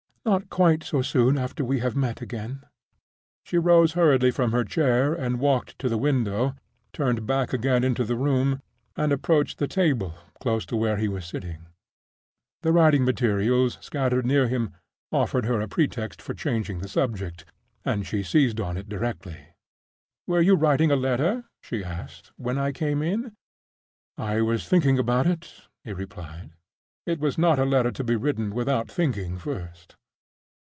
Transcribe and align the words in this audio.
"Not 0.23 0.51
quite 0.51 0.83
so 0.83 1.01
soon 1.01 1.35
after 1.39 1.65
we 1.65 1.79
have 1.79 1.95
met 1.95 2.21
again." 2.21 2.63
She 3.43 3.57
rose 3.57 3.93
hurriedly 3.93 4.29
from 4.29 4.51
her 4.51 4.63
chair, 4.63 5.15
and 5.15 5.39
walked 5.39 5.79
to 5.79 5.89
the 5.89 5.97
window, 5.97 6.53
turned 6.93 7.25
back 7.25 7.53
again 7.53 7.83
into 7.83 8.03
the 8.05 8.15
room, 8.15 8.61
and 8.95 9.11
approached 9.11 9.57
the 9.57 9.67
table, 9.67 10.13
close 10.39 10.63
to 10.67 10.75
where 10.77 10.97
he 10.97 11.07
was 11.07 11.25
sitting. 11.25 11.65
The 12.61 12.71
writing 12.71 13.03
materials 13.03 13.79
scattered 13.81 14.27
near 14.27 14.47
him 14.47 14.73
offered 15.11 15.45
her 15.45 15.59
a 15.59 15.67
pretext 15.67 16.21
for 16.21 16.35
changing 16.35 16.79
the 16.79 16.87
subject, 16.87 17.43
and 17.83 18.05
she 18.05 18.21
seized 18.21 18.59
on 18.61 18.77
it 18.77 18.87
directly. 18.87 19.47
"Were 20.27 20.39
you 20.41 20.53
writing 20.53 20.91
a 20.91 20.95
letter," 20.95 21.45
she 21.63 21.83
asked, 21.83 22.31
"when 22.37 22.59
I 22.59 22.71
came 22.73 23.01
in?" 23.01 23.31
"I 24.19 24.41
was 24.41 24.67
thinking 24.67 24.99
about 24.99 25.25
it," 25.25 25.51
he 25.83 25.93
replied. 25.93 26.51
"It 27.07 27.19
was 27.19 27.39
not 27.39 27.57
a 27.57 27.65
letter 27.65 27.91
to 27.91 28.03
be 28.03 28.15
written 28.15 28.53
without 28.53 28.87
thinking 28.87 29.39
first." 29.39 29.95